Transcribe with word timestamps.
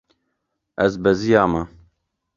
Ez 0.85 0.93
beziyame. 1.03 1.61